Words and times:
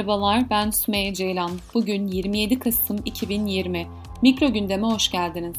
Merhabalar 0.00 0.50
ben 0.50 0.70
Sümeyye 0.70 1.14
Ceylan. 1.14 1.50
Bugün 1.74 2.06
27 2.08 2.58
Kasım 2.58 2.96
2020. 3.04 3.86
Mikro 4.22 4.52
gündeme 4.52 4.86
hoş 4.86 5.10
geldiniz. 5.10 5.56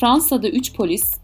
Fransa'da 0.00 0.48
3 0.48 0.74
polis, 0.74 1.14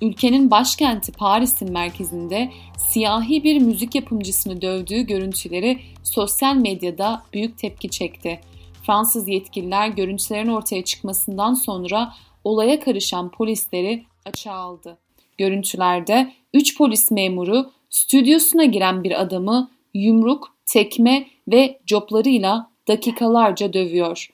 ülkenin 0.00 0.50
başkenti 0.50 1.12
Paris'in 1.12 1.72
merkezinde 1.72 2.52
siyahi 2.76 3.44
bir 3.44 3.58
müzik 3.58 3.94
yapımcısını 3.94 4.62
dövdüğü 4.62 5.02
görüntüleri 5.06 5.78
sosyal 6.02 6.56
medyada 6.56 7.22
büyük 7.32 7.58
tepki 7.58 7.90
çekti. 7.90 8.40
Fransız 8.86 9.28
yetkililer 9.28 9.88
görüntülerin 9.88 10.48
ortaya 10.48 10.84
çıkmasından 10.84 11.54
sonra 11.54 12.14
olaya 12.44 12.80
karışan 12.80 13.30
polisleri 13.30 14.04
açığa 14.24 14.54
aldı. 14.54 14.98
Görüntülerde 15.38 16.32
3 16.54 16.78
polis 16.78 17.10
memuru 17.10 17.70
stüdyosuna 17.90 18.64
giren 18.64 19.04
bir 19.04 19.20
adamı 19.20 19.70
yumruk, 19.94 20.56
tekme 20.66 21.26
ve 21.48 21.80
coplarıyla 21.86 22.70
dakikalarca 22.88 23.72
dövüyor. 23.72 24.28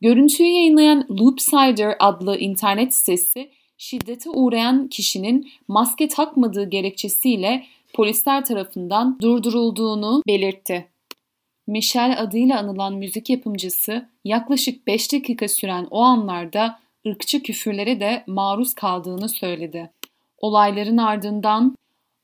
Görüntüyü 0.00 0.48
yayınlayan 0.48 1.06
Loopsider 1.10 1.96
adlı 1.98 2.38
internet 2.38 2.94
sitesi 2.94 3.50
şiddete 3.78 4.30
uğrayan 4.30 4.88
kişinin 4.88 5.50
maske 5.68 6.08
takmadığı 6.08 6.70
gerekçesiyle 6.70 7.66
polisler 7.94 8.44
tarafından 8.44 9.18
durdurulduğunu 9.20 10.22
belirtti. 10.26 10.88
Michel 11.66 12.16
adıyla 12.18 12.58
anılan 12.58 12.94
müzik 12.94 13.30
yapımcısı 13.30 14.08
yaklaşık 14.24 14.86
5 14.86 15.12
dakika 15.12 15.48
süren 15.48 15.86
o 15.90 16.00
anlarda 16.00 16.78
ırkçı 17.06 17.42
küfürlere 17.42 18.00
de 18.00 18.24
maruz 18.26 18.74
kaldığını 18.74 19.28
söyledi. 19.28 19.90
Olayların 20.38 20.96
ardından 20.96 21.76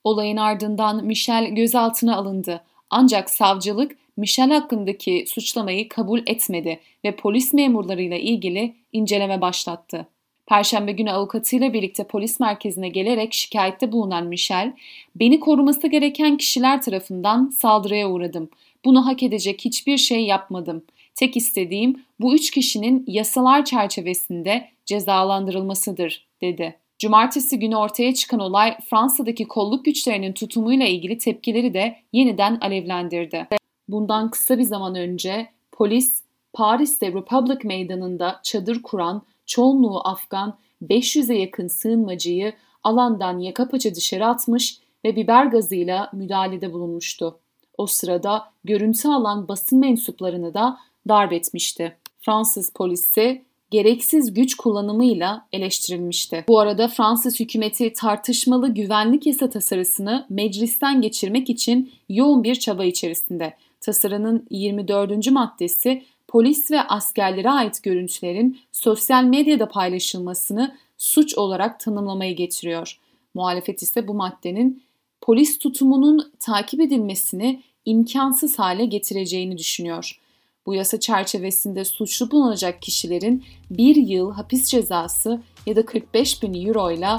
olayın 0.04 0.36
ardından 0.36 1.04
Michel 1.04 1.46
gözaltına 1.46 2.16
alındı. 2.16 2.64
Ancak 2.90 3.30
savcılık 3.30 3.96
Michel 4.16 4.50
hakkındaki 4.50 5.24
suçlamayı 5.28 5.88
kabul 5.88 6.20
etmedi 6.26 6.80
ve 7.04 7.16
polis 7.16 7.52
memurlarıyla 7.52 8.16
ilgili 8.16 8.74
inceleme 8.92 9.40
başlattı. 9.40 10.06
Perşembe 10.46 10.92
günü 10.92 11.10
avukatıyla 11.10 11.72
birlikte 11.72 12.04
polis 12.04 12.40
merkezine 12.40 12.88
gelerek 12.88 13.34
şikayette 13.34 13.92
bulunan 13.92 14.26
Michel, 14.26 14.72
beni 15.16 15.40
koruması 15.40 15.88
gereken 15.88 16.36
kişiler 16.36 16.82
tarafından 16.82 17.48
saldırıya 17.48 18.10
uğradım. 18.10 18.50
Bunu 18.84 19.06
hak 19.06 19.22
edecek 19.22 19.60
hiçbir 19.64 19.96
şey 19.96 20.24
yapmadım. 20.24 20.82
Tek 21.14 21.36
istediğim 21.36 22.02
bu 22.20 22.34
üç 22.34 22.50
kişinin 22.50 23.04
yasalar 23.06 23.64
çerçevesinde 23.64 24.68
cezalandırılmasıdır, 24.86 26.26
dedi. 26.42 26.79
Cumartesi 27.00 27.58
günü 27.58 27.76
ortaya 27.76 28.14
çıkan 28.14 28.40
olay 28.40 28.76
Fransa'daki 28.90 29.48
kolluk 29.48 29.84
güçlerinin 29.84 30.32
tutumuyla 30.32 30.86
ilgili 30.86 31.18
tepkileri 31.18 31.74
de 31.74 31.96
yeniden 32.12 32.58
alevlendirdi. 32.60 33.48
Bundan 33.88 34.30
kısa 34.30 34.58
bir 34.58 34.62
zaman 34.62 34.94
önce 34.94 35.48
polis 35.72 36.22
Paris'te 36.52 37.12
Republic 37.12 37.58
Meydanı'nda 37.64 38.40
çadır 38.42 38.82
kuran 38.82 39.22
çoğunluğu 39.46 40.08
Afgan 40.08 40.58
500'e 40.82 41.36
yakın 41.36 41.68
sığınmacıyı 41.68 42.52
alandan 42.82 43.38
yaka 43.38 43.68
paça 43.68 43.94
dışarı 43.94 44.26
atmış 44.26 44.78
ve 45.04 45.16
biber 45.16 45.46
gazıyla 45.46 46.10
müdahalede 46.12 46.72
bulunmuştu. 46.72 47.38
O 47.78 47.86
sırada 47.86 48.52
görüntü 48.64 49.08
alan 49.08 49.48
basın 49.48 49.78
mensuplarını 49.78 50.54
da 50.54 50.78
darp 51.08 51.32
etmişti. 51.32 51.96
Fransız 52.18 52.72
polisi 52.72 53.44
gereksiz 53.70 54.34
güç 54.34 54.54
kullanımıyla 54.54 55.46
eleştirilmişti. 55.52 56.44
Bu 56.48 56.60
arada 56.60 56.88
Fransız 56.88 57.40
hükümeti 57.40 57.92
tartışmalı 57.92 58.74
güvenlik 58.74 59.26
yasa 59.26 59.50
tasarısını 59.50 60.26
meclisten 60.30 61.00
geçirmek 61.00 61.50
için 61.50 61.92
yoğun 62.08 62.44
bir 62.44 62.54
çaba 62.54 62.84
içerisinde. 62.84 63.54
Tasarının 63.80 64.46
24. 64.50 65.30
maddesi 65.30 66.02
polis 66.28 66.70
ve 66.70 66.82
askerlere 66.82 67.50
ait 67.50 67.82
görüntülerin 67.82 68.58
sosyal 68.72 69.24
medyada 69.24 69.68
paylaşılmasını 69.68 70.76
suç 70.98 71.34
olarak 71.34 71.80
tanımlamayı 71.80 72.36
getiriyor. 72.36 72.98
Muhalefet 73.34 73.82
ise 73.82 74.08
bu 74.08 74.14
maddenin 74.14 74.82
polis 75.20 75.58
tutumunun 75.58 76.32
takip 76.40 76.80
edilmesini 76.80 77.62
imkansız 77.84 78.58
hale 78.58 78.84
getireceğini 78.84 79.58
düşünüyor. 79.58 80.20
Bu 80.66 80.74
yasa 80.74 81.00
çerçevesinde 81.00 81.84
suçlu 81.84 82.30
bulunacak 82.30 82.82
kişilerin 82.82 83.44
bir 83.70 83.96
yıl 83.96 84.32
hapis 84.32 84.70
cezası 84.70 85.42
ya 85.66 85.76
da 85.76 85.86
45 85.86 86.42
bin 86.42 86.66
euro 86.66 86.90
ile 86.90 87.10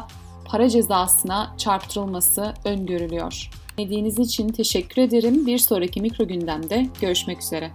para 0.46 0.70
cezasına 0.70 1.56
çarptırılması 1.58 2.54
öngörülüyor. 2.66 3.50
Dinlediğiniz 3.78 4.20
için 4.20 4.50
teşekkür 4.50 5.02
ederim. 5.02 5.48
Bir 5.48 5.58
sonraki 5.58 6.02
mikro 6.02 6.28
gündemde 6.28 6.88
görüşmek 7.02 7.42
üzere. 7.42 7.72